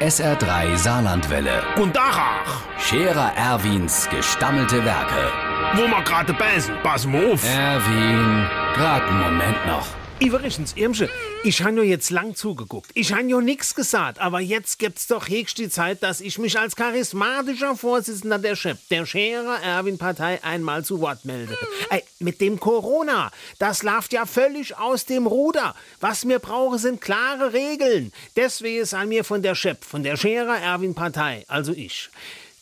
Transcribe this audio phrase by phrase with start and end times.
[0.00, 1.62] SR3 Saarlandwelle.
[1.76, 5.32] Und Dachach, Scherer Erwins gestammelte Werke.
[5.74, 7.44] wo ma gerade beißen, pass mal auf.
[7.44, 9.97] Erwin, grad einen Moment noch.
[10.20, 11.08] Übrigens, Irmsche,
[11.44, 12.90] ich han jo jetzt lang zugeguckt.
[12.94, 16.58] Ich han jo nix gesagt, aber jetzt gibt's doch höchst die Zeit, dass ich mich
[16.58, 21.56] als charismatischer Vorsitzender der Chef, der Scherer Erwin Partei einmal zu Wort melde.
[21.90, 23.30] Ey, mit dem Corona,
[23.60, 25.76] das läuft ja völlig aus dem Ruder.
[26.00, 28.12] Was mir brauche, sind klare Regeln.
[28.34, 32.10] Deswegen ist an mir von der Chef, von der Scherer Erwin Partei, also ich.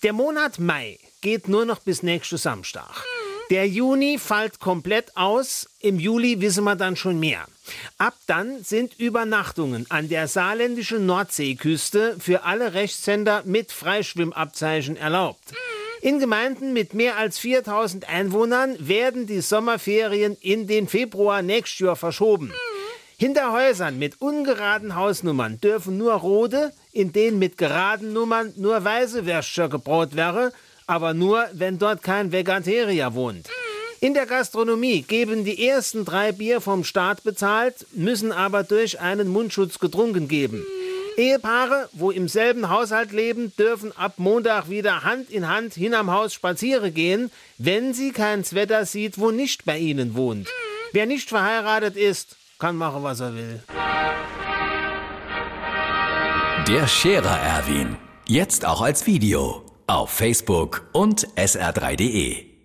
[0.03, 3.03] Der Monat Mai geht nur noch bis nächsten Samstag.
[3.51, 7.45] Der Juni fällt komplett aus, im Juli wissen wir dann schon mehr.
[7.97, 15.53] Ab dann sind Übernachtungen an der saarländischen Nordseeküste für alle Rechtshänder mit Freischwimmabzeichen erlaubt.
[16.03, 21.97] In Gemeinden mit mehr als 4000 Einwohnern werden die Sommerferien in den Februar nächstes Jahr
[21.97, 22.53] verschoben.
[23.17, 29.25] Hinter Häusern mit ungeraden Hausnummern dürfen nur rote, in denen mit geraden Nummern nur weiße
[29.25, 30.53] Würstchen gebraut wäre,
[30.87, 33.49] aber nur, wenn dort kein Vegetarier wohnt.
[34.01, 39.29] In der Gastronomie geben die ersten drei Bier vom Staat bezahlt, müssen aber durch einen
[39.29, 40.65] Mundschutz getrunken geben.
[41.17, 46.35] Ehepaare, wo im selben Haushalt leben, dürfen ab Montag wieder Hand in Hand hinterm Haus
[46.35, 50.49] spazieren gehen, wenn sie kein Wetter sieht, wo nicht bei ihnen wohnt.
[50.93, 53.63] Wer nicht verheiratet ist, kann machen, was er will.
[56.69, 57.97] Der Scherer Erwin.
[58.27, 59.66] Jetzt auch als Video.
[59.89, 62.56] Auf Facebook und sr3.de.